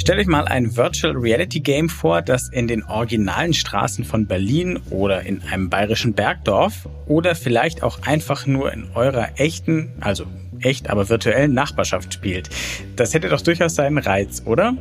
[0.00, 4.78] Stellt euch mal ein Virtual Reality Game vor, das in den originalen Straßen von Berlin
[4.88, 10.24] oder in einem bayerischen Bergdorf oder vielleicht auch einfach nur in eurer echten, also
[10.58, 12.48] echt, aber virtuellen Nachbarschaft spielt.
[12.96, 14.74] Das hätte doch durchaus seinen Reiz, oder?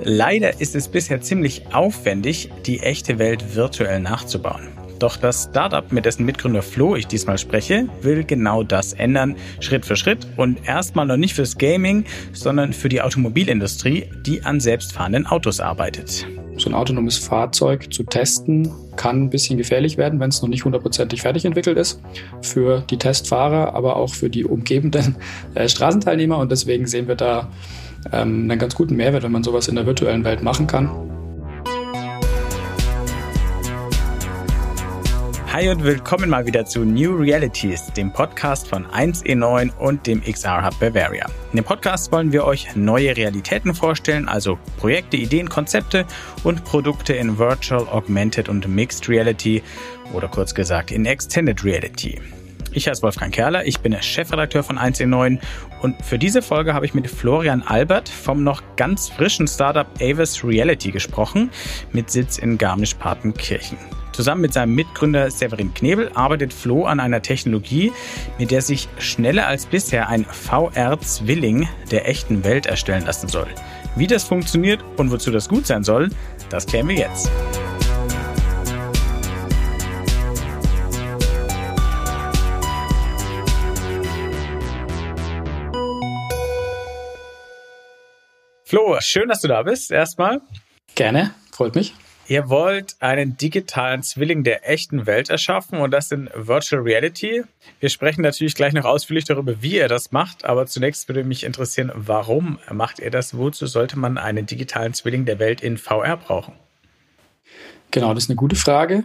[0.00, 4.68] Leider ist es bisher ziemlich aufwendig, die echte Welt virtuell nachzubauen.
[5.02, 9.84] Doch das Startup, mit dessen Mitgründer Flo ich diesmal spreche, will genau das ändern, Schritt
[9.84, 15.26] für Schritt und erstmal noch nicht fürs Gaming, sondern für die Automobilindustrie, die an selbstfahrenden
[15.26, 16.24] Autos arbeitet.
[16.56, 20.64] So ein autonomes Fahrzeug zu testen kann ein bisschen gefährlich werden, wenn es noch nicht
[20.64, 22.00] hundertprozentig fertig entwickelt ist.
[22.40, 25.16] Für die Testfahrer, aber auch für die umgebenden
[25.56, 26.38] äh, Straßenteilnehmer.
[26.38, 27.50] Und deswegen sehen wir da
[28.12, 31.11] ähm, einen ganz guten Mehrwert, wenn man sowas in der virtuellen Welt machen kann.
[35.52, 40.64] Hi und willkommen mal wieder zu New Realities, dem Podcast von 1E9 und dem XR
[40.64, 41.26] Hub Bavaria.
[41.50, 46.06] In dem Podcast wollen wir euch neue Realitäten vorstellen, also Projekte, Ideen, Konzepte
[46.42, 49.62] und Produkte in Virtual, Augmented und Mixed Reality
[50.14, 52.18] oder kurz gesagt in Extended Reality.
[52.72, 55.38] Ich heiße Wolfgang Kerler, ich bin der Chefredakteur von 1E9
[55.82, 60.42] und für diese Folge habe ich mit Florian Albert vom noch ganz frischen Startup Avis
[60.42, 61.50] Reality gesprochen,
[61.92, 63.76] mit Sitz in Garmisch-Partenkirchen.
[64.12, 67.92] Zusammen mit seinem Mitgründer Severin Knebel arbeitet Flo an einer Technologie,
[68.38, 73.48] mit der sich schneller als bisher ein VR-Zwilling der echten Welt erstellen lassen soll.
[73.96, 76.10] Wie das funktioniert und wozu das gut sein soll,
[76.50, 77.30] das klären wir jetzt.
[88.64, 90.40] Flo, schön, dass du da bist, erstmal.
[90.94, 91.94] Gerne, freut mich.
[92.32, 97.44] Ihr wollt einen digitalen Zwilling der echten Welt erschaffen und das in Virtual Reality.
[97.78, 101.44] Wir sprechen natürlich gleich noch ausführlich darüber, wie ihr das macht, aber zunächst würde mich
[101.44, 103.36] interessieren, warum macht ihr das?
[103.36, 106.54] Wozu sollte man einen digitalen Zwilling der Welt in VR brauchen?
[107.90, 109.04] Genau, das ist eine gute Frage.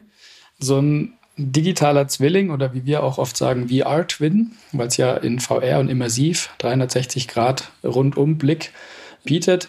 [0.58, 5.42] So ein digitaler Zwilling oder wie wir auch oft sagen VR-Twin, weil es ja in
[5.42, 8.72] VR und immersiv 360 Grad rundum Blick
[9.26, 9.68] bietet,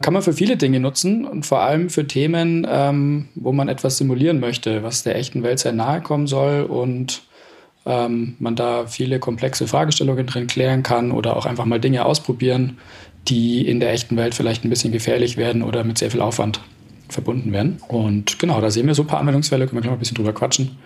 [0.00, 3.98] kann man für viele Dinge nutzen und vor allem für Themen, ähm, wo man etwas
[3.98, 7.22] simulieren möchte, was der echten Welt sehr nahe kommen soll und
[7.84, 12.78] ähm, man da viele komplexe Fragestellungen drin klären kann oder auch einfach mal Dinge ausprobieren,
[13.26, 16.60] die in der echten Welt vielleicht ein bisschen gefährlich werden oder mit sehr viel Aufwand
[17.08, 17.80] verbunden werden.
[17.88, 20.16] Und genau, da sehen wir so ein paar Anwendungsfälle, können wir gleich mal ein bisschen
[20.16, 20.78] drüber quatschen,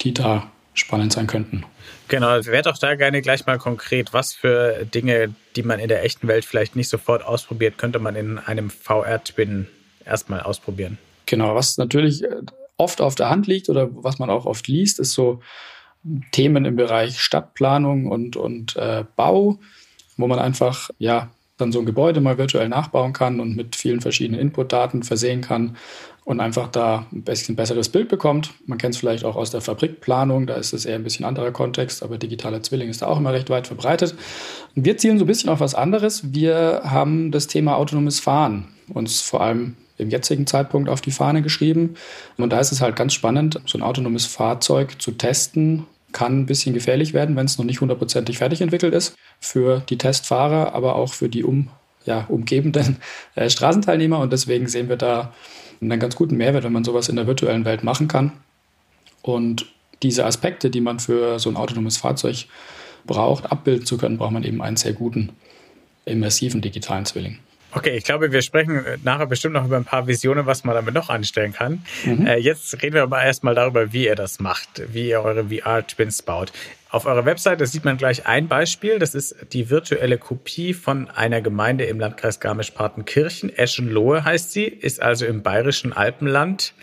[0.00, 1.64] die da spannend sein könnten.
[2.08, 4.12] Genau, wäre doch da gerne gleich mal konkret.
[4.12, 8.16] Was für Dinge, die man in der echten Welt vielleicht nicht sofort ausprobiert, könnte man
[8.16, 9.68] in einem VR-Twin
[10.04, 10.98] erstmal ausprobieren?
[11.26, 12.42] Genau, was natürlich äh,
[12.76, 15.40] oft auf der Hand liegt oder was man auch oft liest, ist so
[16.32, 19.58] Themen im Bereich Stadtplanung und, und äh, Bau,
[20.16, 21.30] wo man einfach ja
[21.62, 25.76] dann so ein Gebäude mal virtuell nachbauen kann und mit vielen verschiedenen Inputdaten versehen kann
[26.24, 28.52] und einfach da ein bisschen besseres Bild bekommt.
[28.66, 31.50] Man kennt es vielleicht auch aus der Fabrikplanung, da ist es eher ein bisschen anderer
[31.50, 34.14] Kontext, aber digitaler Zwilling ist da auch immer recht weit verbreitet.
[34.76, 36.32] Und wir zielen so ein bisschen auf was anderes.
[36.32, 41.42] Wir haben das Thema autonomes Fahren uns vor allem im jetzigen Zeitpunkt auf die Fahne
[41.42, 41.94] geschrieben.
[42.36, 46.46] Und da ist es halt ganz spannend, so ein autonomes Fahrzeug zu testen, kann ein
[46.46, 49.14] bisschen gefährlich werden, wenn es noch nicht hundertprozentig fertig entwickelt ist.
[49.40, 51.68] Für die Testfahrer, aber auch für die um,
[52.04, 52.98] ja, umgebenden
[53.34, 54.18] äh, Straßenteilnehmer.
[54.18, 55.32] Und deswegen sehen wir da
[55.80, 58.32] einen ganz guten Mehrwert, wenn man sowas in der virtuellen Welt machen kann.
[59.22, 59.66] Und
[60.02, 62.46] diese Aspekte, die man für so ein autonomes Fahrzeug
[63.04, 65.30] braucht, abbilden zu können, braucht man eben einen sehr guten,
[66.04, 67.38] immersiven digitalen Zwilling.
[67.74, 70.94] Okay, ich glaube, wir sprechen nachher bestimmt noch über ein paar Visionen, was man damit
[70.94, 71.84] noch anstellen kann.
[72.04, 72.26] Mhm.
[72.26, 76.22] Äh, jetzt reden wir aber erstmal darüber, wie ihr das macht, wie ihr eure VR-Twins
[76.22, 76.52] baut.
[76.90, 78.98] Auf eurer Webseite sieht man gleich ein Beispiel.
[78.98, 83.48] Das ist die virtuelle Kopie von einer Gemeinde im Landkreis Garmisch-Partenkirchen.
[83.48, 86.74] Eschenlohe heißt sie, ist also im bayerischen Alpenland.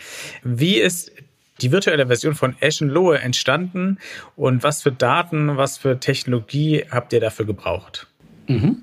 [0.42, 1.12] Wie ist
[1.60, 3.98] die virtuelle Version von Eschenlohe entstanden
[4.34, 8.08] und was für Daten, was für Technologie habt ihr dafür gebraucht?
[8.48, 8.82] Mhm.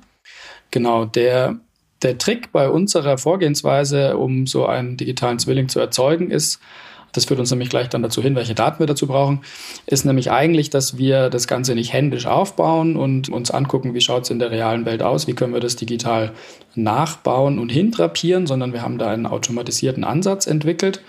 [0.71, 1.59] Genau, der
[2.01, 6.59] der Trick bei unserer Vorgehensweise, um so einen digitalen Zwilling zu erzeugen, ist,
[7.13, 9.41] das führt uns nämlich gleich dann dazu hin, welche Daten wir dazu brauchen,
[9.87, 14.23] ist nämlich eigentlich, dass wir das Ganze nicht händisch aufbauen und uns angucken, wie schaut
[14.23, 16.33] es in der realen Welt aus, wie können wir das digital
[16.75, 21.01] nachbauen und hintrapieren, sondern wir haben da einen automatisierten Ansatz entwickelt,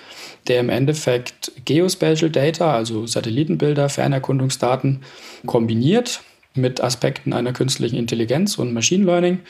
[0.46, 5.02] der im Endeffekt Geospatial Data, also Satellitenbilder, Fernerkundungsdaten
[5.44, 6.22] kombiniert
[6.54, 9.40] mit Aspekten einer künstlichen Intelligenz und Machine Learning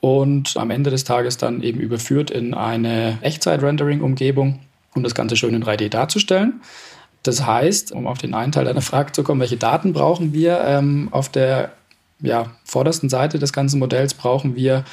[0.00, 4.60] und am Ende des Tages dann eben überführt in eine Echtzeit-Rendering-Umgebung,
[4.94, 6.60] um das Ganze schön in 3D darzustellen.
[7.22, 10.60] Das heißt, um auf den einen Teil deiner Frage zu kommen, welche Daten brauchen wir?
[10.64, 11.72] Ähm, auf der
[12.20, 14.84] ja, vordersten Seite des ganzen Modells brauchen wir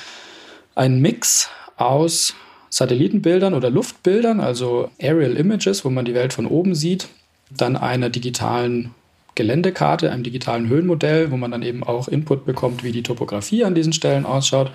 [0.75, 2.33] einen Mix aus
[2.69, 7.07] Satellitenbildern oder Luftbildern, also Aerial Images, wo man die Welt von oben sieht,
[7.51, 8.95] dann einer digitalen
[9.35, 13.75] Geländekarte, einem digitalen Höhenmodell, wo man dann eben auch Input bekommt, wie die Topografie an
[13.75, 14.71] diesen Stellen ausschaut.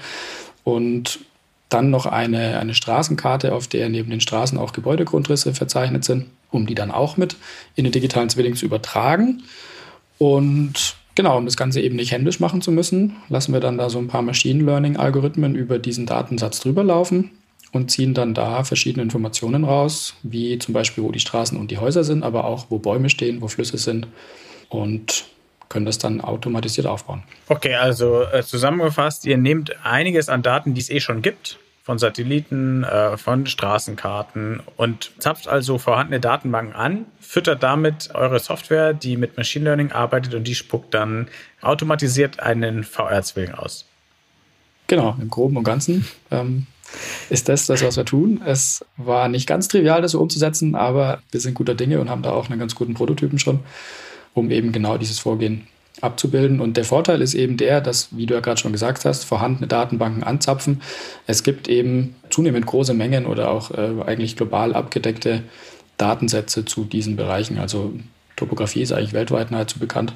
[0.64, 1.20] Und
[1.68, 6.66] dann noch eine, eine Straßenkarte, auf der neben den Straßen auch Gebäudegrundrisse verzeichnet sind, um
[6.66, 7.36] die dann auch mit
[7.74, 9.42] in den digitalen Zwilling zu übertragen.
[10.16, 13.90] Und genau, um das Ganze eben nicht händisch machen zu müssen, lassen wir dann da
[13.90, 17.30] so ein paar Machine Learning-Algorithmen über diesen Datensatz drüber laufen
[17.72, 21.78] und ziehen dann da verschiedene Informationen raus, wie zum Beispiel, wo die Straßen und die
[21.78, 24.06] Häuser sind, aber auch, wo Bäume stehen, wo Flüsse sind
[24.68, 25.26] und
[25.68, 27.22] können das dann automatisiert aufbauen.
[27.48, 31.98] Okay, also äh, zusammengefasst, ihr nehmt einiges an Daten, die es eh schon gibt, von
[31.98, 39.16] Satelliten, äh, von Straßenkarten und zapft also vorhandene Datenbanken an, füttert damit eure Software, die
[39.16, 41.28] mit Machine Learning arbeitet und die spuckt dann
[41.62, 43.86] automatisiert einen VR-Zwilling aus.
[44.86, 46.66] Genau, im Groben und Ganzen ähm,
[47.30, 48.42] ist das das, was wir tun.
[48.44, 52.22] Es war nicht ganz trivial, das so umzusetzen, aber wir sind guter Dinge und haben
[52.22, 53.60] da auch einen ganz guten Prototypen schon
[54.34, 55.66] um eben genau dieses Vorgehen
[56.00, 56.60] abzubilden.
[56.60, 59.66] Und der Vorteil ist eben der, dass, wie du ja gerade schon gesagt hast, vorhandene
[59.66, 60.82] Datenbanken anzapfen.
[61.26, 65.42] Es gibt eben zunehmend große Mengen oder auch äh, eigentlich global abgedeckte
[65.96, 67.58] Datensätze zu diesen Bereichen.
[67.58, 67.92] Also
[68.36, 70.14] Topografie ist eigentlich weltweit nahezu bekannt.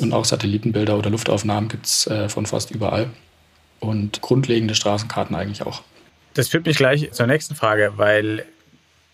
[0.00, 3.10] Und auch Satellitenbilder oder Luftaufnahmen gibt es äh, von fast überall.
[3.80, 5.82] Und grundlegende Straßenkarten eigentlich auch.
[6.34, 8.44] Das führt mich gleich zur nächsten Frage, weil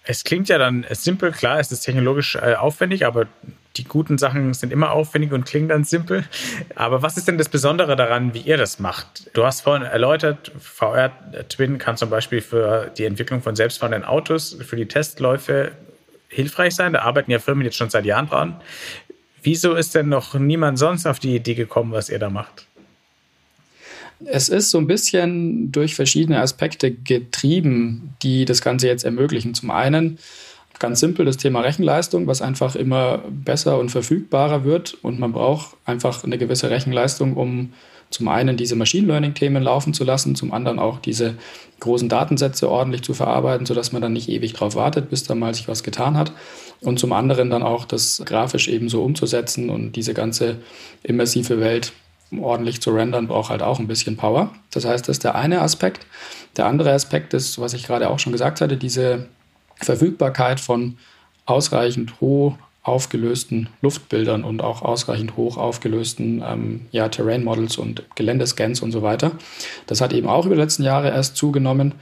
[0.05, 3.27] es klingt ja dann simpel, klar, es ist technologisch äh, aufwendig, aber
[3.77, 6.25] die guten Sachen sind immer aufwendig und klingen dann simpel.
[6.75, 9.31] Aber was ist denn das Besondere daran, wie ihr das macht?
[9.33, 11.13] Du hast vorhin erläutert, VR
[11.49, 15.73] Twin kann zum Beispiel für die Entwicklung von selbstfahrenden Autos, für die Testläufe
[16.29, 16.95] hilfreich sein.
[16.95, 18.61] Da arbeiten ja Firmen jetzt schon seit Jahren dran.
[19.43, 22.67] Wieso ist denn noch niemand sonst auf die Idee gekommen, was ihr da macht?
[24.27, 29.55] Es ist so ein bisschen durch verschiedene Aspekte getrieben, die das Ganze jetzt ermöglichen.
[29.55, 30.19] Zum einen
[30.81, 34.95] Ganz simpel das Thema Rechenleistung, was einfach immer besser und verfügbarer wird.
[35.03, 37.75] Und man braucht einfach eine gewisse Rechenleistung, um
[38.09, 41.35] zum einen diese Machine Learning-Themen laufen zu lassen, zum anderen auch diese
[41.81, 45.55] großen Datensätze ordentlich zu verarbeiten, sodass man dann nicht ewig drauf wartet, bis da mal
[45.55, 46.33] sich was getan hat.
[46.81, 50.57] Und zum anderen dann auch das grafisch ebenso umzusetzen und diese ganze
[51.03, 51.93] immersive Welt
[52.41, 54.51] ordentlich zu rendern, braucht halt auch ein bisschen Power.
[54.71, 56.07] Das heißt, das ist der eine Aspekt.
[56.57, 59.27] Der andere Aspekt ist, was ich gerade auch schon gesagt hatte, diese
[59.81, 60.99] Verfügbarkeit von
[61.47, 68.81] ausreichend hoch aufgelösten Luftbildern und auch ausreichend hoch aufgelösten ähm, ja, Terrain Models und Geländescans
[68.81, 69.33] und so weiter.
[69.87, 71.95] Das hat eben auch über die letzten Jahre erst zugenommen.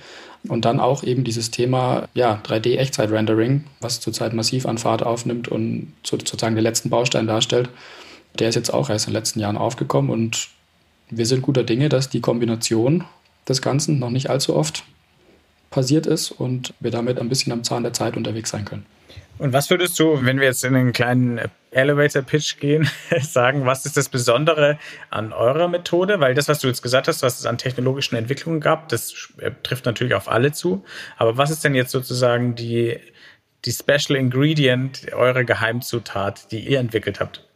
[0.46, 5.92] Und dann auch eben dieses Thema ja, 3D-Echtzeit-Rendering, was zurzeit massiv an Fahrt aufnimmt und
[6.04, 7.68] sozusagen den letzten Baustein darstellt.
[8.38, 10.50] Der ist jetzt auch erst in den letzten Jahren aufgekommen und
[11.10, 13.04] wir sind guter Dinge, dass die Kombination
[13.48, 14.84] des Ganzen noch nicht allzu oft
[15.70, 18.86] passiert ist und wir damit ein bisschen am Zahn der Zeit unterwegs sein können.
[19.38, 23.96] Und was würdest du, wenn wir jetzt in einen kleinen Elevator-Pitch gehen, sagen, was ist
[23.96, 24.78] das Besondere
[25.10, 26.18] an eurer Methode?
[26.18, 29.52] Weil das, was du jetzt gesagt hast, was es an technologischen Entwicklungen gab, das äh,
[29.62, 30.84] trifft natürlich auf alle zu.
[31.16, 32.98] Aber was ist denn jetzt sozusagen die,
[33.64, 37.46] die Special Ingredient, eure Geheimzutat, die ihr entwickelt habt?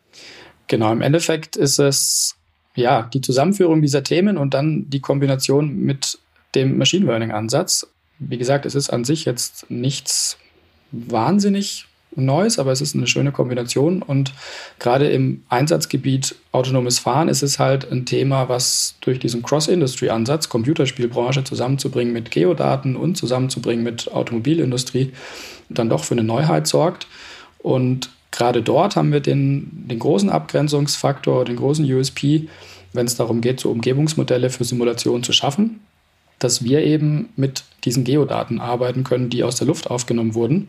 [0.69, 2.37] Genau, im Endeffekt ist es
[2.77, 6.19] ja die Zusammenführung dieser Themen und dann die Kombination mit
[6.55, 7.89] dem Machine Learning-Ansatz
[8.19, 10.39] wie gesagt, es ist an sich jetzt nichts
[10.91, 14.03] wahnsinnig Neues, aber es ist eine schöne Kombination.
[14.03, 14.33] Und
[14.79, 21.45] gerade im Einsatzgebiet autonomes Fahren ist es halt ein Thema, was durch diesen Cross-Industry-Ansatz, Computerspielbranche
[21.45, 25.13] zusammenzubringen mit Geodaten und zusammenzubringen mit Automobilindustrie,
[25.69, 27.07] dann doch für eine Neuheit sorgt.
[27.59, 32.49] Und gerade dort haben wir den, den großen Abgrenzungsfaktor, den großen USP,
[32.93, 35.81] wenn es darum geht, so Umgebungsmodelle für Simulationen zu schaffen
[36.43, 40.69] dass wir eben mit diesen Geodaten arbeiten können, die aus der Luft aufgenommen wurden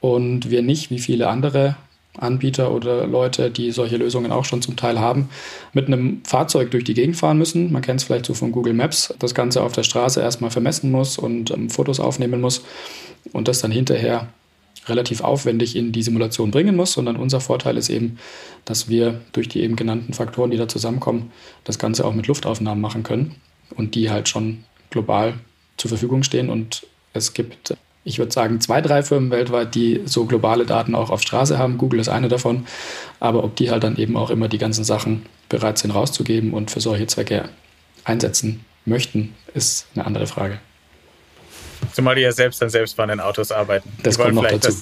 [0.00, 1.76] und wir nicht, wie viele andere
[2.16, 5.28] Anbieter oder Leute, die solche Lösungen auch schon zum Teil haben,
[5.72, 7.72] mit einem Fahrzeug durch die Gegend fahren müssen.
[7.72, 10.90] Man kennt es vielleicht so von Google Maps, das Ganze auf der Straße erstmal vermessen
[10.92, 12.64] muss und ähm, Fotos aufnehmen muss
[13.32, 14.28] und das dann hinterher
[14.86, 18.18] relativ aufwendig in die Simulation bringen muss, sondern unser Vorteil ist eben,
[18.64, 21.32] dass wir durch die eben genannten Faktoren, die da zusammenkommen,
[21.64, 23.34] das Ganze auch mit Luftaufnahmen machen können
[23.76, 24.64] und die halt schon
[24.94, 25.34] global
[25.76, 26.48] zur Verfügung stehen.
[26.48, 31.10] Und es gibt, ich würde sagen, zwei, drei Firmen weltweit, die so globale Daten auch
[31.10, 31.76] auf Straße haben.
[31.76, 32.66] Google ist eine davon.
[33.20, 36.70] Aber ob die halt dann eben auch immer die ganzen Sachen bereit sind rauszugeben und
[36.70, 37.50] für solche Zwecke
[38.04, 40.58] einsetzen möchten, ist eine andere Frage.
[41.92, 43.92] Zumal die ja selbst an selbstfahrenden Autos arbeiten.
[44.02, 44.72] Das die kommt noch dazu.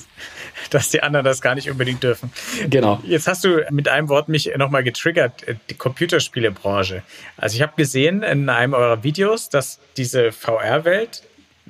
[0.73, 2.33] Das, dass die anderen das gar nicht unbedingt dürfen.
[2.69, 3.01] Genau.
[3.05, 7.03] Jetzt hast du mit einem Wort mich nochmal getriggert, äh, die Computerspielebranche.
[7.37, 11.23] Also ich habe gesehen in einem eurer Videos, dass diese VR-Welt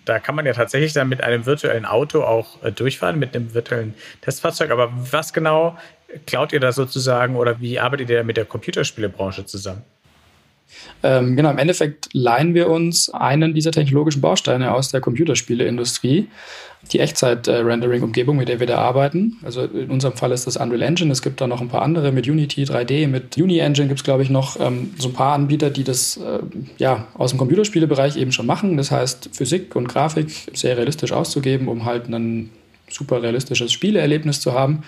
[0.05, 3.55] da kann man ja tatsächlich dann mit einem virtuellen Auto auch äh, durchfahren, mit einem
[3.55, 4.71] virtuellen Testfahrzeug.
[4.73, 5.79] Aber was genau
[6.27, 9.83] klaut ihr da sozusagen oder wie arbeitet ihr mit der Computerspielebranche zusammen?
[11.03, 16.29] Ähm, genau, im Endeffekt leihen wir uns einen dieser technologischen Bausteine aus der Computerspieleindustrie,
[16.91, 19.37] die Echtzeit-Rendering-Umgebung, mit der wir da arbeiten.
[19.45, 21.13] Also in unserem Fall ist das Unreal Engine.
[21.13, 24.23] Es gibt da noch ein paar andere mit Unity 3D, mit Uni-Engine gibt es, glaube
[24.23, 26.41] ich, noch ähm, so ein paar Anbieter, die das äh,
[26.79, 28.77] ja, aus dem Computerspielebereich eben schon machen.
[28.77, 32.51] Das heißt, Physik und Grafik sehr realistisch auszugeben, um halt ein
[32.89, 34.83] super realistisches Spieleerlebnis zu haben.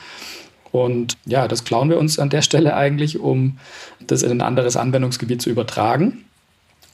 [0.75, 3.59] Und ja, das klauen wir uns an der Stelle eigentlich, um
[4.09, 6.25] das in ein anderes Anwendungsgebiet zu übertragen.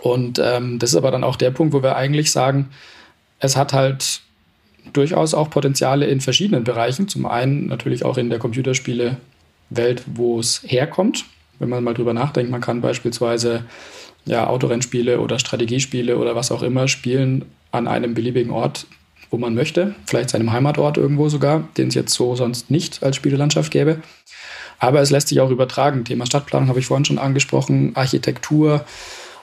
[0.03, 2.69] Und ähm, das ist aber dann auch der Punkt, wo wir eigentlich sagen,
[3.39, 4.21] es hat halt
[4.93, 7.09] durchaus auch Potenziale in verschiedenen Bereichen.
[7.09, 11.25] Zum einen natürlich auch in der Computerspiele-Welt, wo es herkommt.
[11.59, 13.65] Wenn man mal drüber nachdenkt, man kann beispielsweise
[14.27, 18.87] ja, Autorennspiele oder Strategiespiele oder was auch immer spielen an einem beliebigen Ort
[19.31, 23.17] wo man möchte, vielleicht seinem Heimatort irgendwo sogar, den es jetzt so sonst nicht als
[23.17, 23.99] Spielelandschaft gäbe.
[24.79, 26.05] Aber es lässt sich auch übertragen.
[26.05, 28.85] Thema Stadtplanung habe ich vorhin schon angesprochen, Architektur.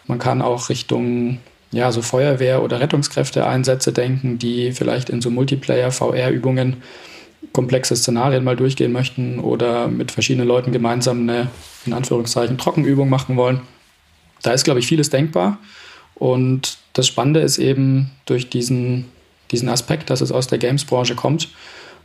[0.07, 1.37] Man kann auch Richtung
[1.71, 6.77] ja, so Feuerwehr- oder Rettungskräfte-Einsätze denken, die vielleicht in so Multiplayer-VR-Übungen
[7.53, 11.47] komplexe Szenarien mal durchgehen möchten oder mit verschiedenen Leuten gemeinsam eine,
[11.85, 13.61] in Anführungszeichen, Trockenübung machen wollen.
[14.43, 15.59] Da ist, glaube ich, vieles denkbar.
[16.15, 19.05] Und das Spannende ist eben durch diesen
[19.51, 21.49] diesen Aspekt, dass es aus der Games-Branche kommt,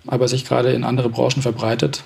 [0.07, 2.05] aber sich gerade in andere Branchen verbreitet,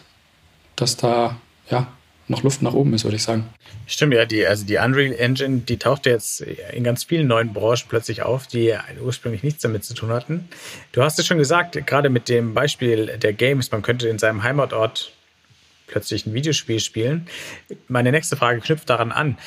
[0.76, 1.36] dass da
[1.70, 1.88] ja
[2.28, 3.46] noch Luft nach oben ist, würde ich sagen.
[3.86, 7.86] Stimmt, ja, die, also die Unreal Engine, die taucht jetzt in ganz vielen neuen Branchen
[7.88, 10.48] plötzlich auf, die ursprünglich nichts damit zu tun hatten.
[10.92, 14.42] Du hast es schon gesagt, gerade mit dem Beispiel der Games, man könnte in seinem
[14.42, 15.12] Heimatort
[15.86, 17.28] plötzlich ein Videospiel spielen.
[17.86, 19.38] Meine nächste Frage knüpft daran an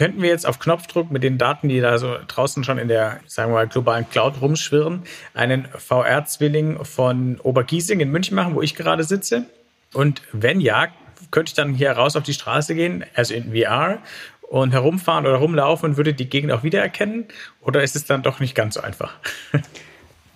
[0.00, 3.20] könnten wir jetzt auf Knopfdruck mit den Daten, die da so draußen schon in der,
[3.26, 5.02] sagen wir mal, globalen Cloud rumschwirren,
[5.34, 9.44] einen VR-Zwilling von Obergiesing in München machen, wo ich gerade sitze?
[9.92, 10.86] Und wenn ja,
[11.30, 13.98] könnte ich dann hier raus auf die Straße gehen, also in VR,
[14.40, 17.26] und herumfahren oder rumlaufen und würde die Gegend auch wiedererkennen?
[17.60, 19.12] Oder ist es dann doch nicht ganz so einfach?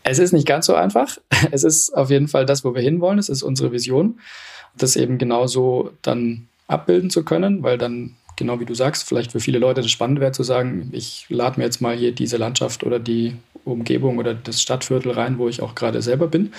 [0.07, 1.17] Es ist nicht ganz so einfach.
[1.51, 3.19] Es ist auf jeden Fall das, wo wir hinwollen.
[3.19, 4.21] Es ist unsere Vision,
[4.77, 9.41] das eben genauso dann abbilden zu können, weil dann genau wie du sagst, vielleicht für
[9.41, 12.85] viele Leute das spannend wäre zu sagen, ich lade mir jetzt mal hier diese Landschaft
[12.85, 16.53] oder die Umgebung oder das Stadtviertel rein, wo ich auch gerade selber bin.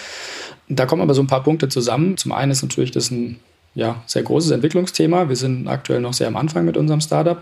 [0.68, 2.18] Da kommen aber so ein paar Punkte zusammen.
[2.18, 3.40] Zum einen ist natürlich das ein
[3.76, 5.30] ja, sehr großes Entwicklungsthema.
[5.30, 7.42] Wir sind aktuell noch sehr am Anfang mit unserem Startup.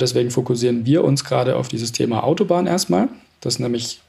[0.00, 3.08] Deswegen fokussieren wir uns gerade auf dieses Thema Autobahn erstmal.
[3.40, 4.00] Das ist nämlich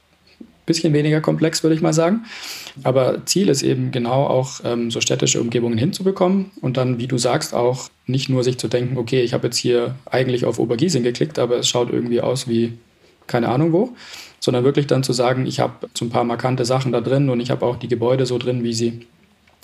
[0.67, 2.25] bisschen weniger komplex, würde ich mal sagen.
[2.83, 7.17] Aber Ziel ist eben genau auch ähm, so städtische Umgebungen hinzubekommen und dann, wie du
[7.17, 11.01] sagst, auch nicht nur sich zu denken, okay, ich habe jetzt hier eigentlich auf Obergiesing
[11.01, 12.73] geklickt, aber es schaut irgendwie aus wie
[13.27, 13.95] keine Ahnung wo,
[14.39, 17.39] sondern wirklich dann zu sagen, ich habe so ein paar markante Sachen da drin und
[17.39, 19.07] ich habe auch die Gebäude so drin, wie sie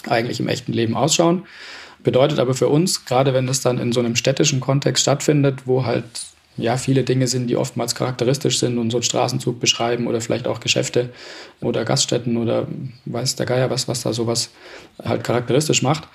[0.08, 1.44] eigentlich im echten Leben ausschauen.
[2.04, 5.86] Bedeutet aber für uns, gerade wenn das dann in so einem städtischen Kontext stattfindet, wo
[5.86, 6.04] halt
[6.58, 10.48] ja, viele Dinge sind, die oftmals charakteristisch sind und so einen Straßenzug beschreiben oder vielleicht
[10.48, 11.10] auch Geschäfte
[11.62, 12.68] oder Gaststätten oder
[13.06, 14.52] weiß der Geier was, was da sowas
[15.04, 16.08] halt charakteristisch macht,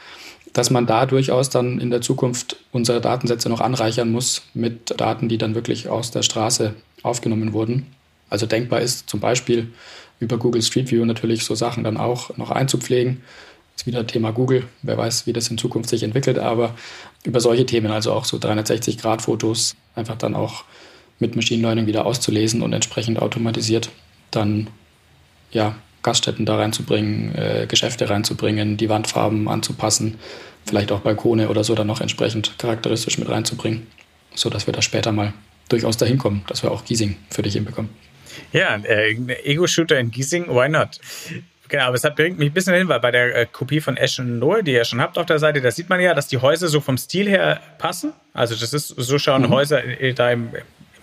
[0.52, 5.28] dass man da durchaus dann in der Zukunft unsere Datensätze noch anreichern muss mit Daten,
[5.28, 7.86] die dann wirklich aus der Straße aufgenommen wurden.
[8.30, 9.68] Also denkbar ist zum Beispiel
[10.20, 13.22] über Google Street View natürlich so Sachen dann auch noch einzupflegen
[13.78, 14.64] ist wieder Thema Google.
[14.82, 16.38] Wer weiß, wie das in Zukunft sich entwickelt.
[16.38, 16.74] Aber
[17.24, 20.64] über solche Themen, also auch so 360-Grad-Fotos, einfach dann auch
[21.18, 23.90] mit Machine Learning wieder auszulesen und entsprechend automatisiert
[24.30, 24.68] dann
[25.50, 30.18] ja, Gaststätten da reinzubringen, äh, Geschäfte reinzubringen, die Wandfarben anzupassen,
[30.64, 33.86] vielleicht auch Balkone oder so dann noch entsprechend charakteristisch mit reinzubringen,
[34.34, 35.32] sodass wir da später mal
[35.68, 37.90] durchaus dahin kommen, dass wir auch Giesing für dich hinbekommen.
[38.52, 41.00] Ja, äh, Ego-Shooter in Giesing, why not?
[41.68, 43.98] Genau, aber es hat, bringt mich ein bisschen hin, weil bei der äh, Kopie von
[43.98, 46.38] Ashen Noel, die ihr schon habt auf der Seite, da sieht man ja, dass die
[46.38, 48.12] Häuser so vom Stil her passen.
[48.32, 49.50] Also das ist, so schauen mhm.
[49.50, 49.82] Häuser
[50.14, 50.50] da im,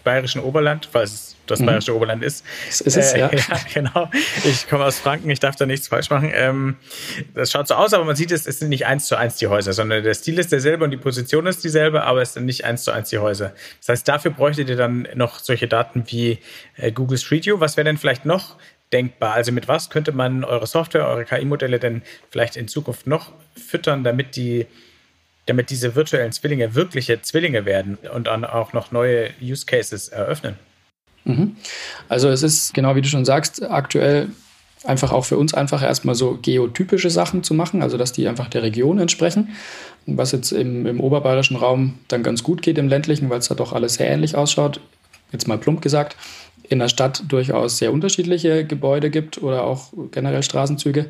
[0.05, 1.65] bayerischen Oberland, falls es das mhm.
[1.65, 2.45] bayerische Oberland ist.
[2.67, 3.31] Das ist es, äh, ja.
[3.34, 3.60] ja.
[3.74, 4.10] Genau.
[4.45, 6.31] Ich komme aus Franken, ich darf da nichts falsch machen.
[6.34, 6.77] Ähm,
[7.34, 9.48] das schaut so aus, aber man sieht, es, es sind nicht eins zu eins die
[9.48, 12.63] Häuser, sondern der Stil ist derselbe und die Position ist dieselbe, aber es sind nicht
[12.63, 13.53] eins zu eins die Häuser.
[13.79, 16.39] Das heißt, dafür bräuchtet ihr dann noch solche Daten wie
[16.77, 17.60] äh, Google Street View.
[17.60, 18.55] Was wäre denn vielleicht noch
[18.94, 19.34] denkbar?
[19.34, 24.04] Also mit was könnte man eure Software, eure KI-Modelle denn vielleicht in Zukunft noch füttern,
[24.04, 24.68] damit die
[25.46, 30.56] damit diese virtuellen Zwillinge wirkliche Zwillinge werden und dann auch noch neue Use Cases eröffnen?
[31.24, 31.56] Mhm.
[32.10, 34.30] Also es ist genau wie du schon sagst, aktuell
[34.84, 38.50] einfach auch für uns einfach erstmal so geotypische Sachen zu machen, also dass die einfach
[38.50, 39.56] der Region entsprechen,
[40.06, 43.56] was jetzt im, im oberbayerischen Raum dann ganz gut geht im ländlichen, weil es da
[43.56, 44.80] doch alles sehr ähnlich ausschaut,
[45.32, 46.15] jetzt mal plump gesagt.
[46.69, 51.07] In der Stadt durchaus sehr unterschiedliche Gebäude gibt oder auch generell Straßenzüge.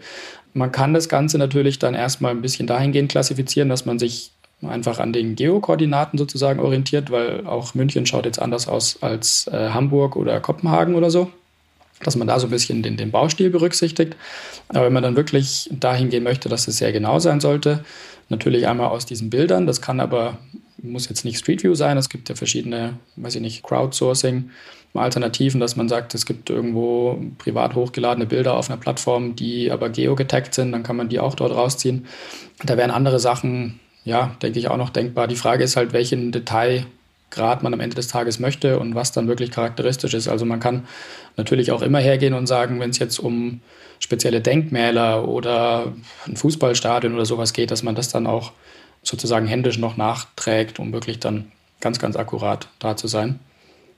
[0.53, 4.31] Man kann das Ganze natürlich dann erstmal ein bisschen dahingehend klassifizieren, dass man sich
[4.61, 9.69] einfach an den Geokoordinaten sozusagen orientiert, weil auch München schaut jetzt anders aus als äh,
[9.69, 11.29] Hamburg oder Kopenhagen oder so,
[12.03, 14.15] dass man da so ein bisschen den, den Baustil berücksichtigt.
[14.69, 17.83] Aber wenn man dann wirklich dahin gehen möchte, dass es sehr genau sein sollte,
[18.29, 20.37] natürlich einmal aus diesen Bildern, das kann aber,
[20.81, 24.49] muss jetzt nicht Street View sein, es gibt ja verschiedene, weiß ich nicht, Crowdsourcing,
[24.97, 29.89] Alternativen, dass man sagt, es gibt irgendwo privat hochgeladene Bilder auf einer Plattform, die aber
[29.89, 32.05] geogetaggt sind, dann kann man die auch dort rausziehen.
[32.63, 35.27] Da wären andere Sachen ja, denke ich, auch noch denkbar.
[35.27, 39.27] Die Frage ist halt, welchen Detailgrad man am Ende des Tages möchte und was dann
[39.27, 40.27] wirklich charakteristisch ist.
[40.27, 40.87] Also man kann
[41.35, 43.61] natürlich auch immer hergehen und sagen, wenn es jetzt um
[43.99, 45.91] spezielle Denkmäler oder
[46.27, 48.51] ein Fußballstadion oder sowas geht, dass man das dann auch
[49.01, 53.39] sozusagen händisch noch nachträgt, um wirklich dann ganz, ganz akkurat da zu sein.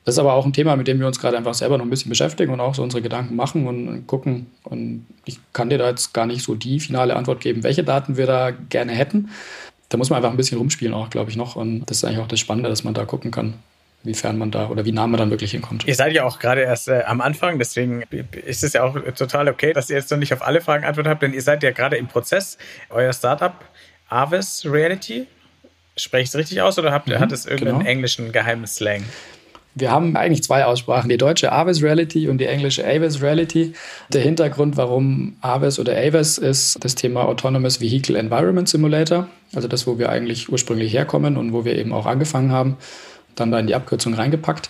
[0.07, 1.89] Das ist aber auch ein Thema, mit dem wir uns gerade einfach selber noch ein
[1.89, 4.47] bisschen beschäftigen und auch so unsere Gedanken machen und gucken.
[4.63, 8.15] Und ich kann dir da jetzt gar nicht so die finale Antwort geben, welche Daten
[8.15, 9.29] wir da gerne hätten
[9.89, 11.55] da muss man einfach ein bisschen rumspielen auch, glaube ich, noch.
[11.55, 13.53] Und das ist eigentlich auch das Spannende, dass man da gucken kann,
[14.03, 15.87] wiefern man da oder wie nah man dann wirklich hinkommt.
[15.87, 18.03] Ihr seid ja auch gerade erst äh, am Anfang, deswegen
[18.45, 21.07] ist es ja auch total okay, dass ihr jetzt noch nicht auf alle Fragen Antwort
[21.07, 22.57] habt, denn ihr seid ja gerade im Prozess.
[22.89, 23.53] Euer Startup
[24.09, 25.27] Avis Reality,
[25.95, 27.89] spreche ich es richtig aus oder habt, mhm, hat es irgendeinen genau.
[27.89, 29.03] englischen geheimen Slang?
[29.79, 33.74] Wir haben eigentlich zwei Aussprachen, die deutsche Avis Reality und die englische Avis Reality.
[34.12, 39.86] Der Hintergrund, warum Avis oder Avis ist das Thema Autonomous Vehicle Environment Simulator, also das,
[39.86, 42.77] wo wir eigentlich ursprünglich herkommen und wo wir eben auch angefangen haben,
[43.36, 44.69] dann da in die Abkürzung reingepackt.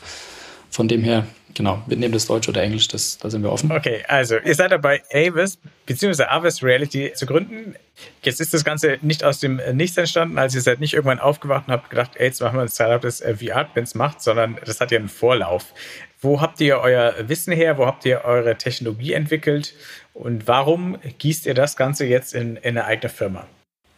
[0.69, 1.25] Von dem her
[1.57, 3.71] genau, wir nehmen das Deutsch oder Englisch, das, da sind wir offen.
[3.71, 6.23] Okay, also ihr seid dabei, Avis bzw.
[6.23, 7.75] Avis Reality zu gründen.
[8.21, 11.67] Jetzt ist das Ganze nicht aus dem Nichts entstanden, also ihr seid nicht irgendwann aufgewacht
[11.67, 14.79] und habt gedacht, ey, jetzt machen wir ein Startup, das äh, VR-Twins macht, sondern das
[14.79, 15.73] hat ja einen Vorlauf.
[16.21, 17.77] Wo habt ihr euer Wissen her?
[17.77, 19.73] Wo habt ihr eure Technologie entwickelt?
[20.13, 23.45] Und warum gießt ihr das Ganze jetzt in, in eine eigene Firma?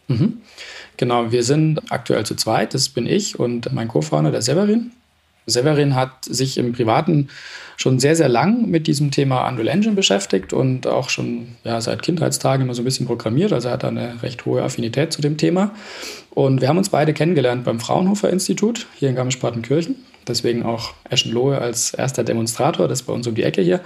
[0.08, 0.42] Mhm.
[0.96, 2.74] Genau, wir sind aktuell zu zweit.
[2.74, 4.92] Das bin ich und mein Co-Founder, der Severin.
[5.46, 7.28] Severin hat sich im Privaten
[7.76, 12.02] schon sehr, sehr lang mit diesem Thema Unreal Engine beschäftigt und auch schon ja, seit
[12.02, 13.52] Kindheitstagen immer so ein bisschen programmiert.
[13.52, 15.72] Also er hat eine recht hohe Affinität zu dem Thema.
[16.30, 19.96] Und wir haben uns beide kennengelernt beim Fraunhofer Institut hier in Garmisch-Partenkirchen.
[20.28, 23.80] Deswegen auch Eschenlohe als erster Demonstrator, das ist bei uns um die Ecke hier.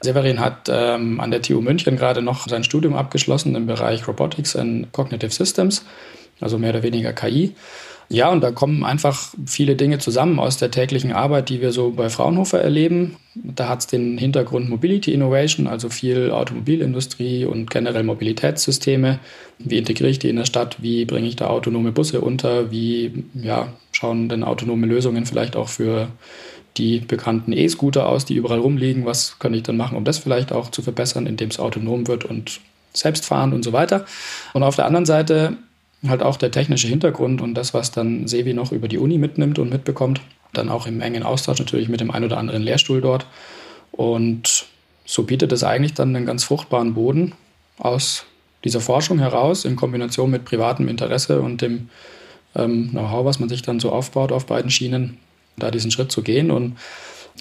[0.00, 4.54] Severin hat ähm, an der TU München gerade noch sein Studium abgeschlossen im Bereich Robotics
[4.54, 5.84] and Cognitive Systems,
[6.40, 7.54] also mehr oder weniger KI.
[8.12, 11.92] Ja, und da kommen einfach viele Dinge zusammen aus der täglichen Arbeit, die wir so
[11.92, 13.14] bei Fraunhofer erleben.
[13.36, 19.20] Da hat es den Hintergrund Mobility Innovation, also viel Automobilindustrie und generell Mobilitätssysteme.
[19.60, 20.82] Wie integriere ich die in der Stadt?
[20.82, 22.72] Wie bringe ich da autonome Busse unter?
[22.72, 26.08] Wie ja, schauen denn autonome Lösungen vielleicht auch für
[26.78, 29.06] die bekannten E-Scooter aus, die überall rumliegen?
[29.06, 32.24] Was kann ich dann machen, um das vielleicht auch zu verbessern, indem es autonom wird
[32.24, 32.60] und
[32.92, 34.04] selbstfahrend und so weiter?
[34.52, 35.58] Und auf der anderen Seite
[36.06, 39.58] halt auch der technische Hintergrund und das, was dann Sevi noch über die Uni mitnimmt
[39.58, 40.20] und mitbekommt.
[40.52, 43.26] Dann auch im engen Austausch natürlich mit dem ein oder anderen Lehrstuhl dort.
[43.92, 44.66] Und
[45.04, 47.32] so bietet es eigentlich dann einen ganz fruchtbaren Boden
[47.78, 48.24] aus
[48.64, 51.88] dieser Forschung heraus in Kombination mit privatem Interesse und dem
[52.54, 55.18] ähm, Know-how, was man sich dann so aufbaut auf beiden Schienen,
[55.56, 56.50] da diesen Schritt zu gehen.
[56.50, 56.76] Und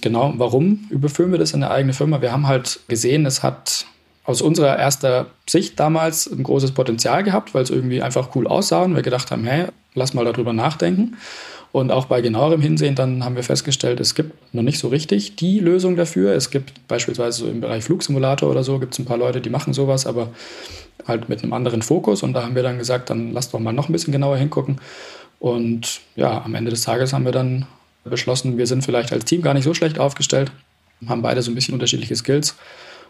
[0.01, 2.21] genau, warum überführen wir das in eine eigene Firma?
[2.21, 3.85] Wir haben halt gesehen, es hat
[4.29, 8.83] aus unserer erster Sicht damals ein großes Potenzial gehabt, weil es irgendwie einfach cool aussah
[8.83, 11.17] und wir gedacht haben, hey, lass mal darüber nachdenken.
[11.71, 15.35] Und auch bei genauerem Hinsehen dann haben wir festgestellt, es gibt noch nicht so richtig
[15.35, 16.35] die Lösung dafür.
[16.35, 19.49] Es gibt beispielsweise so im Bereich Flugsimulator oder so, gibt es ein paar Leute, die
[19.49, 20.29] machen sowas, aber
[21.07, 22.21] halt mit einem anderen Fokus.
[22.21, 24.79] Und da haben wir dann gesagt, dann lass doch mal noch ein bisschen genauer hingucken.
[25.39, 27.65] Und ja, am Ende des Tages haben wir dann
[28.03, 30.51] beschlossen, wir sind vielleicht als Team gar nicht so schlecht aufgestellt,
[31.07, 32.55] haben beide so ein bisschen unterschiedliche Skills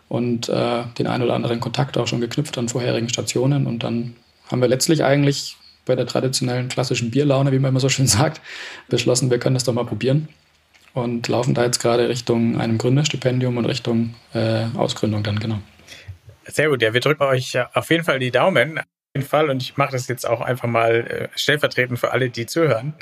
[0.09, 3.67] und äh, den einen oder anderen Kontakt auch schon geknüpft an vorherigen Stationen.
[3.67, 4.15] Und dann
[4.51, 8.41] haben wir letztlich eigentlich bei der traditionellen klassischen Bierlaune, wie man immer so schön sagt,
[8.89, 10.27] beschlossen, wir können das doch mal probieren
[10.93, 15.59] und laufen da jetzt gerade Richtung einem Gründerstipendium und Richtung äh, Ausgründung dann, genau.
[16.45, 18.79] Sehr gut, ja, wir drücken euch auf jeden Fall die Daumen.
[18.79, 22.29] Auf jeden Fall und ich mache das jetzt auch einfach mal äh, stellvertretend für alle,
[22.29, 22.93] die zuhören.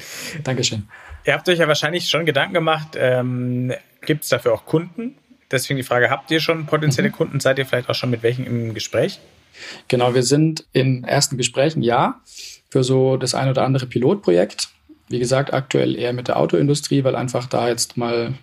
[0.44, 0.88] Dankeschön.
[1.26, 5.16] Ihr habt euch ja wahrscheinlich schon Gedanken gemacht, ähm, gibt es dafür auch Kunden?
[5.52, 7.14] Deswegen die Frage, habt ihr schon potenzielle mhm.
[7.14, 7.40] Kunden?
[7.40, 9.20] Seid ihr vielleicht auch schon mit welchen im Gespräch?
[9.88, 12.22] Genau, wir sind in ersten Gesprächen, ja,
[12.70, 14.70] für so das ein oder andere Pilotprojekt.
[15.10, 18.34] Wie gesagt, aktuell eher mit der Autoindustrie, weil einfach da jetzt mal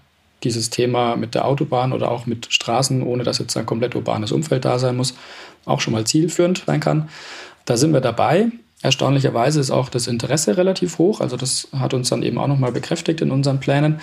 [0.42, 4.32] dieses Thema mit der Autobahn oder auch mit Straßen, ohne dass jetzt ein komplett urbanes
[4.32, 5.14] Umfeld da sein muss,
[5.64, 7.08] auch schon mal zielführend sein kann.
[7.64, 8.48] Da sind wir dabei.
[8.82, 11.20] Erstaunlicherweise ist auch das Interesse relativ hoch.
[11.20, 14.00] Also das hat uns dann eben auch nochmal bekräftigt in unseren Plänen.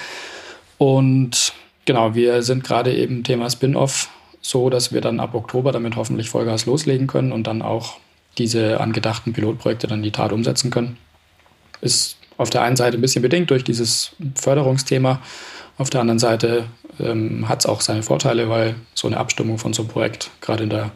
[0.80, 1.54] Und
[1.92, 4.08] Genau, wir sind gerade eben Thema Spin-off
[4.40, 7.98] so, dass wir dann ab Oktober damit hoffentlich Vollgas loslegen können und dann auch
[8.38, 10.96] diese angedachten Pilotprojekte dann in die Tat umsetzen können.
[11.82, 15.20] Ist auf der einen Seite ein bisschen bedingt durch dieses Förderungsthema,
[15.78, 16.64] auf der anderen Seite
[16.98, 20.64] ähm, hat es auch seine Vorteile, weil so eine Abstimmung von so einem Projekt gerade
[20.64, 20.92] in der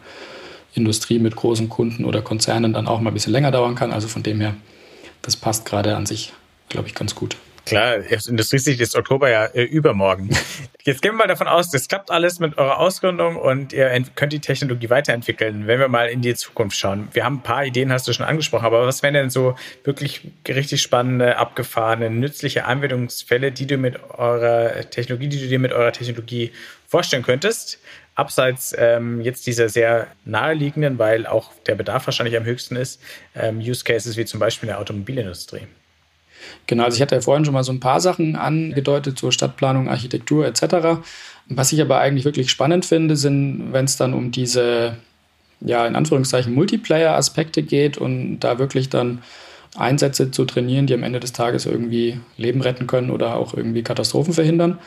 [0.75, 3.91] Industrie mit großen Kunden oder Konzernen dann auch mal ein bisschen länger dauern kann.
[3.91, 4.55] Also von dem her,
[5.23, 6.31] das passt gerade an sich,
[6.69, 7.35] glaube ich, ganz gut.
[7.65, 10.29] Klar, aus Industriesicht ist Oktober ja äh, übermorgen.
[10.83, 14.33] Jetzt gehen wir mal davon aus, das klappt alles mit eurer Ausgründung und ihr könnt
[14.33, 15.65] die Technologie weiterentwickeln.
[15.65, 17.07] Wenn wir mal in die Zukunft schauen.
[17.11, 20.21] Wir haben ein paar Ideen, hast du schon angesprochen, aber was wären denn so wirklich
[20.47, 25.91] richtig spannende, abgefahrene, nützliche Anwendungsfälle, die du mit eurer Technologie, die du dir mit eurer
[25.91, 26.51] Technologie
[26.87, 27.79] vorstellen könntest?
[28.13, 33.01] Abseits ähm, jetzt dieser sehr naheliegenden, weil auch der Bedarf wahrscheinlich am höchsten ist,
[33.35, 35.67] ähm, Use Cases wie zum Beispiel in der Automobilindustrie.
[36.67, 39.89] Genau, also ich hatte ja vorhin schon mal so ein paar Sachen angedeutet zur Stadtplanung,
[39.89, 41.01] Architektur etc.
[41.47, 44.95] Was ich aber eigentlich wirklich spannend finde, sind, wenn es dann um diese,
[45.61, 49.21] ja, in Anführungszeichen Multiplayer-Aspekte geht und da wirklich dann
[49.75, 53.83] Einsätze zu trainieren, die am Ende des Tages irgendwie Leben retten können oder auch irgendwie
[53.83, 54.79] Katastrophen verhindern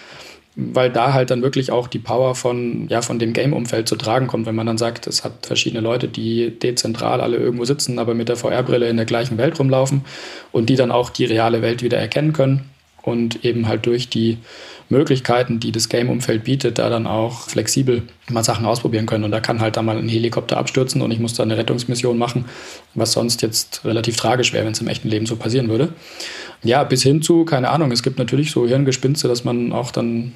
[0.56, 4.26] weil da halt dann wirklich auch die Power von, ja, von dem Game-Umfeld zu tragen
[4.26, 8.14] kommt, wenn man dann sagt, es hat verschiedene Leute, die dezentral alle irgendwo sitzen, aber
[8.14, 10.04] mit der VR-Brille in der gleichen Welt rumlaufen
[10.50, 12.68] und die dann auch die reale Welt wieder erkennen können
[13.02, 14.38] und eben halt durch die
[14.90, 19.24] Möglichkeiten, die das Game-Umfeld bietet, da dann auch flexibel mal Sachen ausprobieren können.
[19.24, 22.16] Und da kann halt da mal ein Helikopter abstürzen und ich muss da eine Rettungsmission
[22.16, 22.46] machen,
[22.94, 25.92] was sonst jetzt relativ tragisch wäre, wenn es im echten Leben so passieren würde.
[26.62, 30.32] Ja, bis hin zu, keine Ahnung, es gibt natürlich so Hirngespinste, dass man auch dann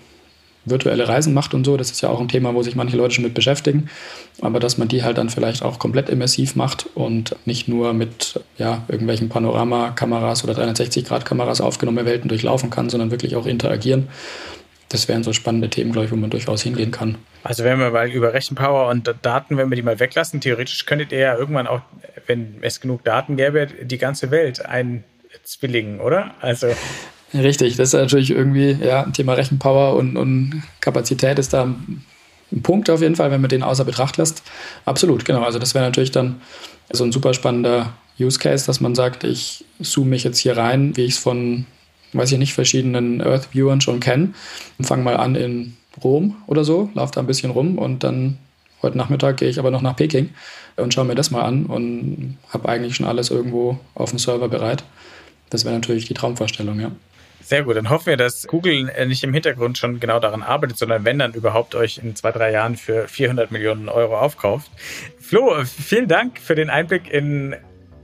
[0.65, 1.77] virtuelle Reisen macht und so.
[1.77, 3.89] Das ist ja auch ein Thema, wo sich manche Leute schon mit beschäftigen.
[4.41, 8.41] Aber dass man die halt dann vielleicht auch komplett immersiv macht und nicht nur mit
[8.59, 14.09] ja, irgendwelchen Panoramakameras oder 360-Grad-Kameras aufgenommene Welten durchlaufen kann, sondern wirklich auch interagieren.
[14.89, 17.17] Das wären so spannende Themen, glaube ich, wo man durchaus hingehen kann.
[17.45, 21.13] Also wenn wir mal über Rechenpower und Daten, wenn wir die mal weglassen, theoretisch könntet
[21.13, 21.81] ihr ja irgendwann auch,
[22.27, 24.67] wenn es genug Daten gäbe, die ganze Welt
[25.35, 26.35] einzwillingen, oder?
[26.41, 26.69] Also
[27.35, 32.91] Richtig, das ist natürlich irgendwie, ja, Thema Rechenpower und, und Kapazität ist da ein Punkt
[32.91, 34.43] auf jeden Fall, wenn man den außer Betracht lässt.
[34.85, 35.43] Absolut, genau.
[35.43, 36.43] Also das wäre natürlich dann
[36.91, 40.95] so ein super spannender Use Case, dass man sagt, ich zoome mich jetzt hier rein,
[40.97, 41.65] wie ich es von,
[42.13, 44.35] weiß ich nicht, verschiedenen Earth-Viewern schon kenne
[44.79, 48.37] und fange mal an in Rom oder so, laufe da ein bisschen rum und dann
[48.83, 50.31] heute Nachmittag gehe ich aber noch nach Peking
[50.77, 54.49] und schaue mir das mal an und habe eigentlich schon alles irgendwo auf dem Server
[54.49, 54.85] bereit.
[55.53, 56.93] Das wäre natürlich die Traumvorstellung, ja.
[57.43, 60.79] Sehr gut, dann hoffen wir, dass Google äh, nicht im Hintergrund schon genau daran arbeitet,
[60.79, 64.71] sondern wenn dann überhaupt euch in zwei, drei Jahren für 400 Millionen Euro aufkauft.
[65.21, 67.55] Flo, vielen Dank für den Einblick in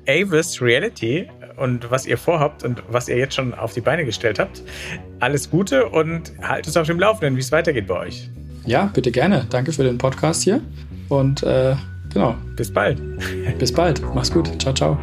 [0.06, 4.38] Avis Reality und was ihr vorhabt und was ihr jetzt schon auf die Beine gestellt
[4.38, 4.62] habt.
[5.20, 8.28] Alles Gute und haltet uns auf dem Laufenden, wie es weitergeht bei euch.
[8.66, 9.46] Ja, bitte gerne.
[9.48, 10.61] Danke für den Podcast hier
[11.08, 11.74] und äh,
[12.12, 12.37] genau.
[12.56, 13.00] Bis bald.
[13.58, 14.02] Bis bald.
[14.14, 14.50] Mach's gut.
[14.61, 14.98] Ciao, ciao.